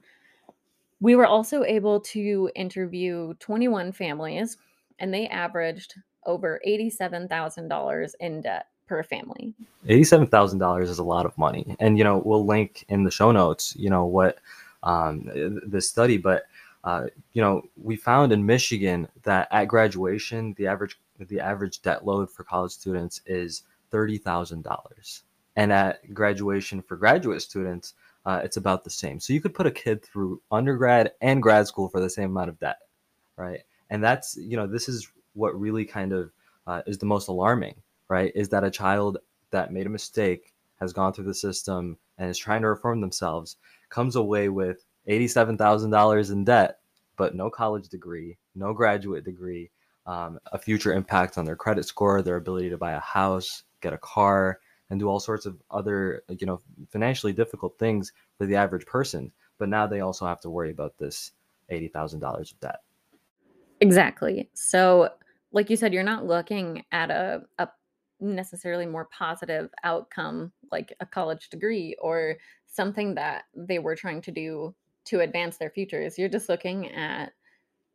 we 1.01 1.17
were 1.17 1.27
also 1.27 1.65
able 1.65 2.01
to 2.01 2.51
interview 2.55 3.35
21 3.41 3.93
families, 3.93 4.57
and 5.01 5.13
they 5.13 5.27
averaged 5.27 5.95
over 6.27 6.61
$87,000 6.67 8.15
in 8.21 8.41
debt 8.41 8.67
per 8.87 9.03
family. 9.03 9.55
$87,000 9.87 10.83
is 10.83 10.99
a 10.99 11.05
lot 11.05 11.27
of 11.27 11.37
money. 11.39 11.77
And, 11.81 11.97
you 11.99 12.05
know, 12.05 12.23
we'll 12.25 12.45
link 12.45 12.85
in 12.89 13.05
the 13.05 13.11
show 13.11 13.33
notes, 13.33 13.75
you 13.77 13.91
know, 13.91 14.05
what 14.05 14.39
um, 14.83 15.31
this 15.67 15.89
study, 15.89 16.19
but 16.19 16.45
uh, 16.85 17.07
you 17.33 17.41
know, 17.41 17.63
we 17.83 17.97
found 17.97 18.31
in 18.31 18.45
Michigan 18.45 19.09
that 19.23 19.49
at 19.51 19.65
graduation, 19.65 20.55
the 20.59 20.67
average 20.67 21.01
the 21.19 21.41
average 21.41 21.81
debt 21.81 22.05
load 22.05 22.31
for 22.31 22.45
college 22.45 22.73
students 22.73 23.23
is 23.27 23.63
thirty 23.91 24.19
thousand 24.19 24.63
dollars, 24.63 25.23
and 25.57 25.73
at 25.73 26.13
graduation 26.13 26.83
for 26.83 26.97
graduate 26.97 27.41
students, 27.41 27.95
uh, 28.27 28.43
it's 28.45 28.59
about 28.59 28.85
the 28.85 28.91
same. 28.91 29.19
So 29.19 29.33
you 29.33 29.41
could 29.41 29.55
put 29.55 29.67
a 29.67 29.71
kid 29.71 30.05
through 30.05 30.43
undergrad 30.51 31.13
and 31.23 31.43
grad 31.43 31.67
school 31.67 31.89
for 31.89 32.01
the 32.01 32.11
same 32.11 32.31
amount 32.31 32.51
of 32.51 32.61
debt, 32.61 32.81
right? 33.37 33.63
And 33.89 34.05
that's 34.05 34.37
you 34.37 34.59
know, 34.59 34.67
this 34.67 34.87
is 34.87 35.11
what 35.35 35.59
really 35.59 35.85
kind 35.85 36.13
of 36.13 36.33
uh, 36.67 36.83
is 36.87 36.99
the 36.99 37.07
most 37.07 37.29
alarming, 37.29 37.75
right? 38.09 38.33
Is 38.35 38.49
that 38.51 38.65
a 38.65 38.71
child 38.71 39.19
that 39.51 39.73
made 39.73 39.87
a 39.87 39.91
mistake 39.91 40.55
has 40.81 40.93
gone 40.93 41.13
through 41.13 41.25
the 41.25 41.35
system 41.35 41.97
and 42.19 42.31
is 42.31 42.39
trying 42.39 42.63
to 42.63 42.69
reform 42.69 43.01
themselves 43.01 43.57
comes 43.89 44.17
away 44.17 44.49
with 44.49 44.85
$87,000 45.09 46.33
in 46.33 46.45
debt, 46.45 46.79
but 47.17 47.35
no 47.35 47.51
college 47.51 47.89
degree, 47.89 48.37
no 48.55 48.73
graduate 48.73 49.25
degree, 49.25 49.71
um, 50.07 50.39
a 50.53 50.59
future 50.59 50.93
impact 50.93 51.39
on 51.39 51.45
their 51.45 51.57
credit 51.57 51.85
score, 51.85 52.23
their 52.23 52.37
ability 52.37 52.71
to 52.71 52.77
buy 52.77 52.93
a 52.93 53.01
house, 53.01 53.63
get 53.81 53.93
a 53.93 53.99
car, 53.99 54.59
and 54.91 55.01
do 55.01 55.09
all 55.09 55.21
sorts 55.21 55.47
of 55.47 55.57
other, 55.71 56.23
you 56.29 56.47
know, 56.47 56.61
financially 56.91 57.33
difficult 57.33 57.79
things 57.79 58.13
for 58.37 58.47
the 58.47 58.57
average 58.57 58.87
person. 58.87 59.33
But 59.59 59.69
now 59.69 59.87
they 59.87 60.01
also 60.01 60.27
have 60.27 60.41
to 60.43 60.51
worry 60.51 60.71
about 60.71 60.99
this 60.99 61.33
$80,000 61.71 62.53
of 62.53 62.61
debt. 62.61 62.81
Exactly. 63.81 64.49
So, 64.55 65.11
like 65.55 65.71
you 65.71 65.77
said, 65.77 65.95
you're 65.95 66.03
not 66.03 66.27
looking 66.27 66.85
at 66.93 67.11
a, 67.11 67.43
a 67.59 67.69
necessarily 68.21 68.87
more 68.87 69.07
positive 69.07 69.71
outcome 69.85 70.53
like 70.71 70.93
a 71.01 71.07
college 71.07 71.49
degree 71.49 71.97
or 72.03 72.37
something 72.67 73.15
that 73.15 73.45
they 73.55 73.79
were 73.79 73.97
trying 73.97 74.21
to 74.21 74.33
do 74.33 74.75
to 75.05 75.21
advance 75.21 75.57
their 75.57 75.71
futures. 75.71 76.19
You're 76.19 76.29
just 76.29 76.49
looking 76.49 76.91
at 76.93 77.33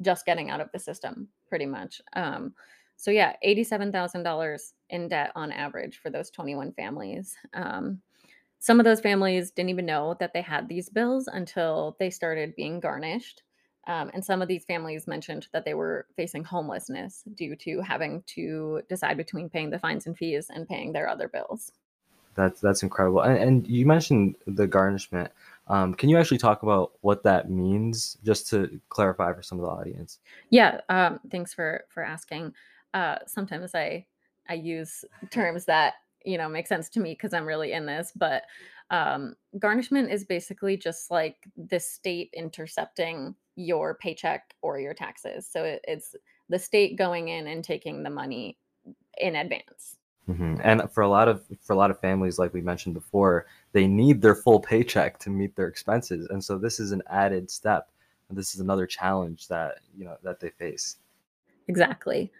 just 0.01 0.25
getting 0.25 0.49
out 0.49 0.61
of 0.61 0.71
the 0.71 0.79
system, 0.79 1.27
pretty 1.49 1.65
much. 1.65 2.01
Um, 2.13 2.53
so 2.95 3.11
yeah, 3.11 3.35
eighty-seven 3.43 3.91
thousand 3.91 4.23
dollars 4.23 4.73
in 4.89 5.07
debt 5.09 5.31
on 5.35 5.51
average 5.51 5.99
for 5.99 6.09
those 6.09 6.29
twenty-one 6.29 6.71
families. 6.73 7.35
Um, 7.53 8.01
some 8.59 8.79
of 8.79 8.85
those 8.85 8.99
families 9.01 9.51
didn't 9.51 9.69
even 9.69 9.85
know 9.85 10.15
that 10.19 10.33
they 10.33 10.41
had 10.41 10.67
these 10.67 10.89
bills 10.89 11.27
until 11.27 11.95
they 11.99 12.09
started 12.09 12.55
being 12.55 12.79
garnished. 12.79 13.43
Um, 13.89 14.11
and 14.13 14.23
some 14.23 14.43
of 14.43 14.47
these 14.47 14.65
families 14.65 15.07
mentioned 15.07 15.47
that 15.51 15.65
they 15.65 15.73
were 15.73 16.05
facing 16.15 16.43
homelessness 16.43 17.23
due 17.33 17.55
to 17.55 17.81
having 17.81 18.21
to 18.27 18.83
decide 18.87 19.17
between 19.17 19.49
paying 19.49 19.71
the 19.71 19.79
fines 19.79 20.05
and 20.05 20.15
fees 20.15 20.51
and 20.53 20.69
paying 20.69 20.93
their 20.93 21.09
other 21.09 21.27
bills. 21.27 21.71
That's 22.35 22.61
that's 22.61 22.83
incredible. 22.83 23.21
And, 23.21 23.37
and 23.37 23.67
you 23.67 23.87
mentioned 23.87 24.35
the 24.45 24.67
garnishment. 24.67 25.31
Um, 25.67 25.95
can 25.95 26.07
you 26.07 26.17
actually 26.19 26.37
talk 26.37 26.61
about 26.61 26.91
what 27.01 27.23
that 27.23 27.49
means, 27.49 28.15
just 28.23 28.47
to 28.51 28.79
clarify 28.89 29.33
for 29.33 29.41
some 29.41 29.59
of 29.59 29.65
the 29.65 29.71
audience? 29.71 30.19
Yeah, 30.51 30.81
um, 30.89 31.19
thanks 31.31 31.55
for 31.55 31.85
for 31.89 32.03
asking. 32.03 32.53
Uh, 32.93 33.17
sometimes 33.25 33.73
I 33.73 34.05
I 34.47 34.53
use 34.53 35.03
terms 35.31 35.65
that 35.65 35.95
you 36.23 36.37
know 36.37 36.47
make 36.47 36.67
sense 36.67 36.89
to 36.89 36.99
me 36.99 37.13
because 37.13 37.33
I'm 37.33 37.45
really 37.45 37.71
in 37.71 37.87
this, 37.87 38.11
but 38.15 38.43
um, 38.91 39.35
garnishment 39.57 40.11
is 40.11 40.25
basically 40.25 40.77
just 40.77 41.09
like 41.09 41.37
the 41.57 41.79
state 41.79 42.29
intercepting 42.33 43.35
your 43.59 43.95
paycheck 43.95 44.55
or 44.61 44.79
your 44.79 44.93
taxes. 44.93 45.45
So 45.45 45.63
it, 45.63 45.81
it's 45.87 46.15
the 46.47 46.57
state 46.57 46.97
going 46.97 47.27
in 47.27 47.47
and 47.47 47.63
taking 47.63 48.03
the 48.03 48.09
money 48.09 48.57
in 49.19 49.35
advance. 49.35 49.97
Mm-hmm. 50.29 50.55
And 50.63 50.91
for 50.91 51.01
a 51.01 51.09
lot 51.09 51.27
of 51.27 51.43
for 51.59 51.73
a 51.73 51.75
lot 51.75 51.91
of 51.91 51.99
families, 51.99 52.39
like 52.39 52.53
we 52.53 52.61
mentioned 52.61 52.93
before, 52.93 53.47
they 53.73 53.87
need 53.87 54.21
their 54.21 54.35
full 54.35 54.59
paycheck 54.71 55.19
to 55.19 55.29
meet 55.29 55.55
their 55.55 55.67
expenses, 55.67 56.27
and 56.29 56.43
so 56.43 56.57
this 56.57 56.79
is 56.79 56.91
an 56.91 57.01
added 57.07 57.49
step. 57.51 57.89
And 58.29 58.37
this 58.37 58.53
is 58.53 58.61
another 58.61 58.85
challenge 58.85 59.47
that 59.47 59.79
you 59.97 60.05
know 60.05 60.17
that 60.23 60.39
they 60.39 60.51
face. 60.51 60.97
Exactly. 61.67 62.31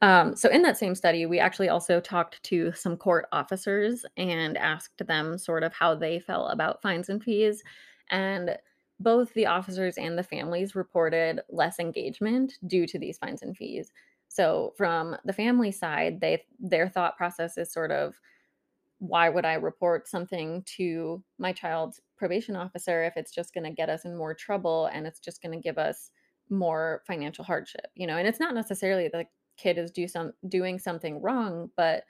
Um, 0.00 0.36
so 0.36 0.48
in 0.48 0.62
that 0.62 0.78
same 0.78 0.94
study, 0.94 1.26
we 1.26 1.40
actually 1.40 1.68
also 1.68 2.00
talked 2.00 2.42
to 2.44 2.72
some 2.72 2.96
court 2.96 3.26
officers 3.32 4.06
and 4.16 4.56
asked 4.56 5.04
them 5.06 5.36
sort 5.36 5.64
of 5.64 5.72
how 5.74 5.94
they 5.94 6.20
felt 6.20 6.52
about 6.52 6.80
fines 6.80 7.08
and 7.10 7.22
fees, 7.22 7.62
and 8.10 8.56
both 9.00 9.32
the 9.34 9.46
officers 9.46 9.96
and 9.96 10.18
the 10.18 10.22
families 10.22 10.74
reported 10.74 11.40
less 11.48 11.78
engagement 11.78 12.54
due 12.66 12.86
to 12.86 12.98
these 12.98 13.18
fines 13.18 13.42
and 13.42 13.56
fees. 13.56 13.92
So 14.28 14.74
from 14.76 15.16
the 15.24 15.32
family 15.32 15.70
side, 15.72 16.20
they 16.20 16.44
their 16.58 16.88
thought 16.88 17.16
process 17.16 17.56
is 17.56 17.72
sort 17.72 17.90
of 17.92 18.20
why 18.98 19.28
would 19.28 19.44
I 19.44 19.54
report 19.54 20.08
something 20.08 20.62
to 20.76 21.22
my 21.38 21.52
child's 21.52 22.00
probation 22.16 22.56
officer 22.56 23.04
if 23.04 23.16
it's 23.16 23.30
just 23.32 23.54
going 23.54 23.64
to 23.64 23.70
get 23.70 23.88
us 23.88 24.04
in 24.04 24.16
more 24.16 24.34
trouble 24.34 24.86
and 24.86 25.06
it's 25.06 25.20
just 25.20 25.40
going 25.40 25.52
to 25.52 25.62
give 25.62 25.78
us 25.78 26.10
more 26.50 27.02
financial 27.06 27.44
hardship, 27.44 27.86
you 27.94 28.06
know? 28.06 28.16
And 28.16 28.26
it's 28.26 28.40
not 28.40 28.54
necessarily 28.54 29.08
the 29.08 29.26
kid 29.56 29.78
is 29.78 29.92
do 29.92 30.08
some 30.08 30.32
doing 30.48 30.78
something 30.78 31.22
wrong, 31.22 31.70
but 31.76 32.04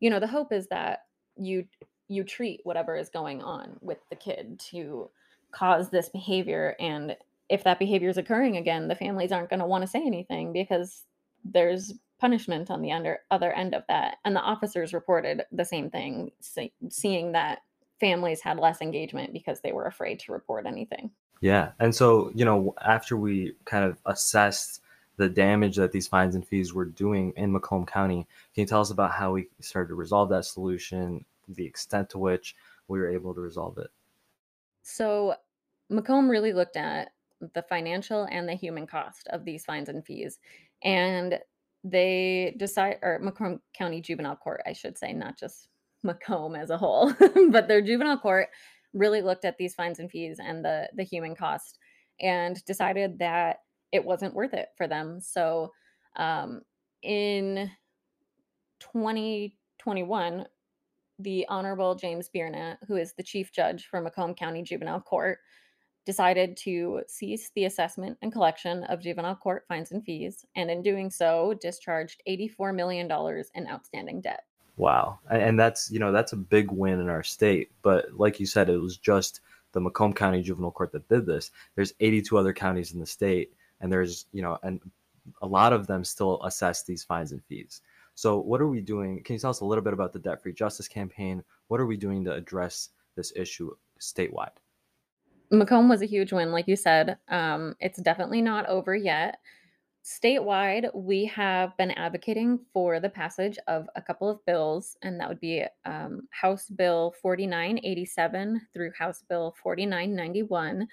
you 0.00 0.08
know, 0.08 0.20
the 0.20 0.26
hope 0.26 0.52
is 0.52 0.66
that 0.68 1.00
you 1.36 1.66
you 2.08 2.24
treat 2.24 2.60
whatever 2.64 2.96
is 2.96 3.10
going 3.10 3.42
on 3.42 3.78
with 3.82 3.98
the 4.08 4.16
kid 4.16 4.58
to 4.58 5.10
cause 5.52 5.90
this 5.90 6.08
behavior 6.08 6.76
and 6.78 7.16
if 7.48 7.64
that 7.64 7.80
behavior 7.80 8.08
is 8.08 8.16
occurring 8.16 8.56
again, 8.56 8.86
the 8.86 8.94
families 8.94 9.32
aren't 9.32 9.50
going 9.50 9.60
to 9.60 9.66
want 9.66 9.82
to 9.82 9.88
say 9.88 10.00
anything 10.00 10.52
because 10.52 11.02
there's 11.44 11.94
punishment 12.20 12.70
on 12.70 12.80
the 12.80 12.92
under, 12.92 13.18
other 13.30 13.52
end 13.52 13.74
of 13.74 13.82
that. 13.88 14.18
And 14.24 14.36
the 14.36 14.40
officers 14.40 14.94
reported 14.94 15.42
the 15.50 15.64
same 15.64 15.90
thing, 15.90 16.30
see, 16.40 16.72
seeing 16.90 17.32
that 17.32 17.62
families 17.98 18.40
had 18.40 18.58
less 18.58 18.80
engagement 18.80 19.32
because 19.32 19.60
they 19.60 19.72
were 19.72 19.86
afraid 19.86 20.20
to 20.20 20.32
report 20.32 20.66
anything. 20.66 21.10
Yeah. 21.40 21.72
And 21.80 21.94
so, 21.94 22.30
you 22.34 22.44
know, 22.44 22.74
after 22.86 23.16
we 23.16 23.54
kind 23.64 23.84
of 23.84 23.98
assessed 24.06 24.82
the 25.16 25.28
damage 25.28 25.76
that 25.76 25.92
these 25.92 26.06
fines 26.06 26.34
and 26.34 26.46
fees 26.46 26.72
were 26.72 26.84
doing 26.84 27.32
in 27.36 27.52
Macomb 27.52 27.86
County, 27.86 28.26
can 28.54 28.62
you 28.62 28.66
tell 28.66 28.80
us 28.80 28.90
about 28.90 29.12
how 29.12 29.32
we 29.32 29.48
started 29.60 29.88
to 29.88 29.94
resolve 29.94 30.28
that 30.30 30.44
solution, 30.44 31.24
the 31.48 31.64
extent 31.64 32.10
to 32.10 32.18
which 32.18 32.54
we 32.88 32.98
were 32.98 33.08
able 33.08 33.34
to 33.34 33.40
resolve 33.40 33.76
it? 33.78 33.90
So, 34.82 35.34
Macomb 35.88 36.28
really 36.28 36.52
looked 36.52 36.76
at 36.76 37.10
the 37.54 37.62
financial 37.62 38.24
and 38.30 38.48
the 38.48 38.54
human 38.54 38.86
cost 38.86 39.26
of 39.28 39.44
these 39.44 39.64
fines 39.64 39.88
and 39.88 40.04
fees. 40.04 40.38
And 40.84 41.38
they 41.82 42.54
decide, 42.58 42.98
or 43.02 43.18
Macomb 43.20 43.60
County 43.74 44.00
Juvenile 44.00 44.36
Court, 44.36 44.62
I 44.66 44.72
should 44.72 44.98
say, 44.98 45.12
not 45.12 45.38
just 45.38 45.68
Macomb 46.02 46.54
as 46.54 46.70
a 46.70 46.78
whole, 46.78 47.12
but 47.50 47.68
their 47.68 47.82
juvenile 47.82 48.18
court 48.18 48.48
really 48.92 49.22
looked 49.22 49.44
at 49.44 49.56
these 49.58 49.74
fines 49.74 49.98
and 49.98 50.10
fees 50.10 50.38
and 50.42 50.64
the 50.64 50.88
the 50.94 51.04
human 51.04 51.34
cost 51.34 51.78
and 52.20 52.64
decided 52.64 53.18
that 53.18 53.58
it 53.92 54.04
wasn't 54.04 54.34
worth 54.34 54.54
it 54.54 54.68
for 54.76 54.88
them. 54.88 55.20
So 55.20 55.70
um, 56.16 56.62
in 57.02 57.70
2021, 58.80 60.46
the 61.22 61.46
Honorable 61.48 61.94
James 61.94 62.30
Biernat, 62.34 62.78
who 62.86 62.96
is 62.96 63.12
the 63.12 63.22
chief 63.22 63.52
judge 63.52 63.86
for 63.86 64.00
Macomb 64.00 64.34
County 64.34 64.62
Juvenile 64.62 65.00
Court, 65.00 65.38
decided 66.06 66.56
to 66.56 67.02
cease 67.06 67.50
the 67.54 67.66
assessment 67.66 68.16
and 68.22 68.32
collection 68.32 68.84
of 68.84 69.02
juvenile 69.02 69.36
court 69.36 69.64
fines 69.68 69.92
and 69.92 70.02
fees, 70.02 70.46
and 70.56 70.70
in 70.70 70.82
doing 70.82 71.10
so, 71.10 71.54
discharged 71.60 72.22
$84 72.28 72.74
million 72.74 73.10
in 73.54 73.68
outstanding 73.68 74.20
debt. 74.20 74.44
Wow. 74.76 75.18
And 75.30 75.60
that's, 75.60 75.90
you 75.90 75.98
know, 75.98 76.10
that's 76.10 76.32
a 76.32 76.38
big 76.38 76.70
win 76.70 77.00
in 77.00 77.10
our 77.10 77.22
state. 77.22 77.70
But 77.82 78.06
like 78.16 78.40
you 78.40 78.46
said, 78.46 78.70
it 78.70 78.78
was 78.78 78.96
just 78.96 79.40
the 79.72 79.80
Macomb 79.80 80.14
County 80.14 80.42
Juvenile 80.42 80.70
Court 80.70 80.90
that 80.92 81.08
did 81.08 81.26
this. 81.26 81.50
There's 81.74 81.92
82 82.00 82.38
other 82.38 82.54
counties 82.54 82.92
in 82.92 82.98
the 82.98 83.06
state, 83.06 83.52
and 83.80 83.92
there's, 83.92 84.26
you 84.32 84.40
know, 84.40 84.58
and 84.62 84.80
a 85.42 85.46
lot 85.46 85.74
of 85.74 85.86
them 85.86 86.02
still 86.02 86.42
assess 86.42 86.82
these 86.82 87.04
fines 87.04 87.32
and 87.32 87.44
fees. 87.44 87.82
So, 88.20 88.36
what 88.38 88.60
are 88.60 88.68
we 88.68 88.82
doing? 88.82 89.22
Can 89.22 89.32
you 89.32 89.38
tell 89.38 89.48
us 89.48 89.60
a 89.60 89.64
little 89.64 89.82
bit 89.82 89.94
about 89.94 90.12
the 90.12 90.18
Debt 90.18 90.42
Free 90.42 90.52
Justice 90.52 90.86
campaign? 90.86 91.42
What 91.68 91.80
are 91.80 91.86
we 91.86 91.96
doing 91.96 92.22
to 92.24 92.34
address 92.34 92.90
this 93.16 93.32
issue 93.34 93.70
statewide? 93.98 94.58
Macomb 95.50 95.88
was 95.88 96.02
a 96.02 96.06
huge 96.06 96.30
win, 96.30 96.52
like 96.52 96.68
you 96.68 96.76
said. 96.76 97.16
Um, 97.28 97.76
it's 97.80 97.98
definitely 98.02 98.42
not 98.42 98.66
over 98.66 98.94
yet. 98.94 99.38
Statewide, 100.04 100.94
we 100.94 101.24
have 101.24 101.74
been 101.78 101.92
advocating 101.92 102.60
for 102.74 103.00
the 103.00 103.08
passage 103.08 103.56
of 103.68 103.88
a 103.96 104.02
couple 104.02 104.28
of 104.28 104.44
bills, 104.44 104.98
and 105.00 105.18
that 105.18 105.30
would 105.30 105.40
be 105.40 105.64
um, 105.86 106.28
House 106.28 106.68
Bill 106.68 107.14
4987 107.22 108.60
through 108.74 108.92
House 108.98 109.24
Bill 109.30 109.56
4991. 109.62 110.86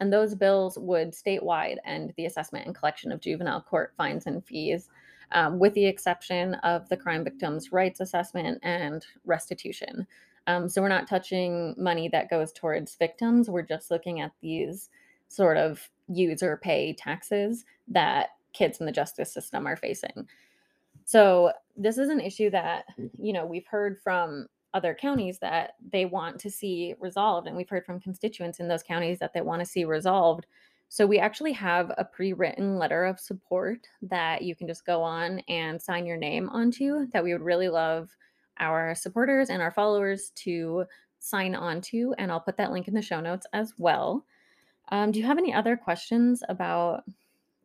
And 0.00 0.12
those 0.12 0.34
bills 0.34 0.76
would 0.78 1.12
statewide 1.12 1.76
end 1.86 2.12
the 2.18 2.26
assessment 2.26 2.66
and 2.66 2.74
collection 2.74 3.10
of 3.10 3.22
juvenile 3.22 3.62
court 3.62 3.94
fines 3.96 4.26
and 4.26 4.44
fees, 4.44 4.90
um, 5.32 5.58
with 5.58 5.74
the 5.74 5.86
exception 5.86 6.54
of 6.56 6.88
the 6.88 6.96
Crime 6.96 7.24
Victims' 7.24 7.72
Rights 7.72 8.00
Assessment 8.00 8.58
and 8.62 9.04
restitution. 9.24 10.06
Um, 10.46 10.68
so 10.68 10.82
we're 10.82 10.88
not 10.88 11.08
touching 11.08 11.74
money 11.78 12.08
that 12.08 12.30
goes 12.30 12.52
towards 12.52 12.96
victims. 12.96 13.48
We're 13.48 13.62
just 13.62 13.90
looking 13.90 14.20
at 14.20 14.32
these 14.40 14.90
sort 15.28 15.56
of 15.56 15.88
user 16.08 16.58
pay 16.62 16.92
taxes 16.92 17.64
that 17.88 18.30
kids 18.52 18.78
in 18.78 18.86
the 18.86 18.92
justice 18.92 19.32
system 19.32 19.66
are 19.66 19.76
facing. 19.76 20.28
So 21.04 21.52
this 21.76 21.98
is 21.98 22.08
an 22.08 22.20
issue 22.20 22.50
that, 22.50 22.84
you 23.18 23.32
know, 23.32 23.44
we've 23.44 23.66
heard 23.66 23.98
from 24.02 24.46
other 24.72 24.94
counties 24.94 25.38
that 25.38 25.74
they 25.92 26.04
want 26.04 26.38
to 26.40 26.50
see 26.50 26.94
resolved 26.98 27.46
and 27.46 27.56
we've 27.56 27.68
heard 27.68 27.86
from 27.86 28.00
constituents 28.00 28.58
in 28.58 28.68
those 28.68 28.82
counties 28.82 29.18
that 29.20 29.32
they 29.32 29.40
want 29.40 29.60
to 29.60 29.66
see 29.66 29.84
resolved. 29.84 30.46
So 30.94 31.08
we 31.08 31.18
actually 31.18 31.50
have 31.54 31.90
a 31.98 32.04
pre-written 32.04 32.78
letter 32.78 33.04
of 33.04 33.18
support 33.18 33.88
that 34.02 34.42
you 34.42 34.54
can 34.54 34.68
just 34.68 34.86
go 34.86 35.02
on 35.02 35.40
and 35.48 35.82
sign 35.82 36.06
your 36.06 36.16
name 36.16 36.48
onto 36.50 37.08
that 37.12 37.24
we 37.24 37.32
would 37.32 37.42
really 37.42 37.68
love 37.68 38.16
our 38.60 38.94
supporters 38.94 39.50
and 39.50 39.60
our 39.60 39.72
followers 39.72 40.30
to 40.36 40.84
sign 41.18 41.56
on 41.56 41.80
to 41.80 42.14
and 42.16 42.30
I'll 42.30 42.38
put 42.38 42.56
that 42.58 42.70
link 42.70 42.86
in 42.86 42.94
the 42.94 43.02
show 43.02 43.20
notes 43.20 43.44
as 43.52 43.74
well. 43.76 44.24
Um, 44.90 45.10
do 45.10 45.18
you 45.18 45.26
have 45.26 45.36
any 45.36 45.52
other 45.52 45.76
questions 45.76 46.44
about 46.48 47.02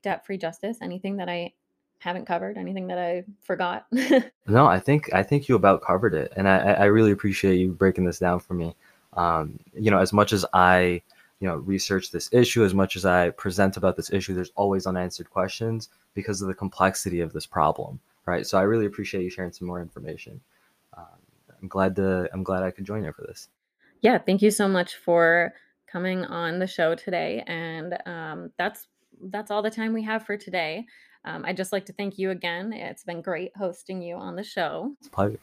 debt 0.02 0.26
free 0.26 0.40
justice? 0.40 0.80
Anything 0.82 1.18
that 1.18 1.30
I 1.30 1.54
haven't 2.00 2.26
covered? 2.26 2.58
Anything 2.58 2.88
that 2.88 2.98
I 2.98 3.26
forgot? 3.42 3.86
no, 4.48 4.66
I 4.66 4.80
think 4.80 5.14
I 5.14 5.22
think 5.22 5.48
you 5.48 5.54
about 5.54 5.84
covered 5.84 6.16
it, 6.16 6.34
and 6.36 6.50
I, 6.50 6.58
I 6.58 6.86
really 6.86 7.12
appreciate 7.12 7.58
you 7.58 7.74
breaking 7.74 8.06
this 8.06 8.18
down 8.18 8.40
for 8.40 8.56
me. 8.56 8.76
Um, 9.14 9.60
you 9.76 9.92
know, 9.92 10.00
as 10.00 10.14
much 10.14 10.34
as 10.34 10.48
I 10.54 11.04
you 11.40 11.48
know 11.48 11.56
research 11.56 12.12
this 12.12 12.30
issue, 12.32 12.64
as 12.64 12.74
much 12.74 12.96
as 12.96 13.06
I 13.06 13.30
present 13.32 13.78
about 13.78 13.96
this 13.96 14.12
issue, 14.12 14.34
there's 14.34 14.52
always 14.56 14.86
unanswered 14.86 15.30
questions 15.30 15.90
because 16.14 16.42
of 16.42 16.48
the 16.48 16.54
complexity 16.54 17.22
of 17.22 17.34
this 17.34 17.46
problem, 17.46 18.00
right? 18.26 18.46
So 18.46 18.58
I 18.58 18.64
really 18.64 18.86
appreciate 18.86 19.24
you 19.24 19.30
sharing 19.30 19.52
some 19.52 19.68
more 19.68 19.82
information. 19.82 20.42
Um, 20.98 21.06
I'm 21.62 21.68
glad 21.68 21.96
to 21.98 22.30
I'm 22.34 22.44
glad 22.44 22.64
I 22.64 22.72
could 22.72 22.86
join 22.86 23.04
you 23.04 23.14
for 23.14 23.22
this. 23.22 23.50
Yeah, 24.02 24.18
thank 24.18 24.42
you 24.42 24.52
so 24.52 24.68
much 24.68 24.96
for 24.96 25.54
coming 25.88 26.26
on 26.26 26.60
the 26.60 26.68
show 26.68 26.96
today, 26.96 27.44
and 27.48 27.98
um, 28.06 28.52
that's 28.58 28.88
that's 29.24 29.52
all 29.52 29.62
the 29.62 29.72
time 29.72 29.94
we 29.94 30.04
have 30.04 30.26
for 30.26 30.38
today. 30.38 30.86
Um, 31.26 31.44
I'd 31.46 31.58
just 31.58 31.74
like 31.74 31.86
to 31.88 31.94
thank 31.94 32.18
you 32.18 32.32
again. 32.32 32.72
It's 32.74 33.04
been 33.04 33.22
great 33.22 33.52
hosting 33.58 34.02
you 34.02 34.16
on 34.16 34.36
the 34.36 34.44
show. 34.44 34.94
It's 35.00 35.08
a 35.08 35.12
pleasure. 35.12 35.40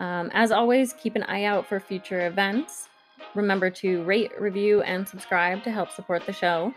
Um, 0.00 0.30
as 0.32 0.50
always, 0.50 0.92
keep 0.94 1.14
an 1.14 1.22
eye 1.24 1.44
out 1.44 1.66
for 1.66 1.78
future 1.78 2.26
events. 2.26 2.88
Remember 3.34 3.70
to 3.70 4.04
rate, 4.04 4.30
review, 4.40 4.82
and 4.82 5.08
subscribe 5.08 5.64
to 5.64 5.70
help 5.70 5.90
support 5.90 6.24
the 6.26 6.32
show. 6.32 6.72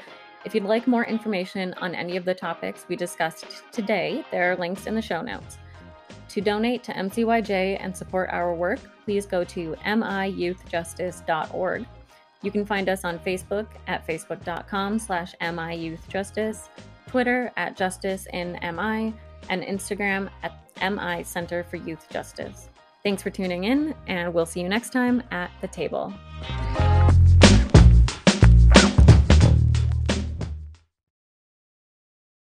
If 0.46 0.56
you'd 0.56 0.64
like 0.64 0.88
more 0.88 1.06
information 1.06 1.74
on 1.76 1.94
any 1.94 2.18
of 2.18 2.26
the 2.26 2.34
topics 2.34 2.86
we 2.88 2.96
discussed 2.96 3.46
today, 3.72 4.26
there 4.32 4.52
are 4.52 4.56
links 4.56 4.88
in 4.88 4.96
the 4.96 5.02
show 5.02 5.22
notes. 5.22 5.60
To 6.30 6.42
donate 6.42 6.84
to 6.84 6.94
MCYJ 6.94 7.78
and 7.80 7.96
support 7.96 8.30
our 8.32 8.54
work, 8.54 8.80
please 9.06 9.26
go 9.26 9.44
to 9.46 9.76
miyouthjustice.org. 9.86 11.86
You 12.44 12.52
can 12.52 12.66
find 12.66 12.90
us 12.90 13.04
on 13.04 13.18
Facebook 13.20 13.68
at 13.88 14.06
facebook.com 14.06 15.00
slash 15.00 15.34
miyouthjustice, 15.42 16.70
Twitter 17.08 17.52
at 17.58 17.76
Justice 17.76 18.28
in 18.34 18.54
MI, 18.62 19.14
and 19.50 19.64
Instagram 19.64 20.30
at 20.44 20.54
MI 20.82 21.24
Center 21.24 21.64
for 21.64 21.78
Youth 21.78 22.08
Justice. 22.10 22.70
Thanks 23.08 23.24
for 23.24 23.30
tuning 23.30 23.64
in, 23.64 23.96
and 24.08 24.34
we'll 24.34 24.46
see 24.46 24.60
you 24.60 24.68
next 24.68 24.90
time 24.90 25.24
at 25.32 25.50
the 25.62 25.68
table. 25.70 26.14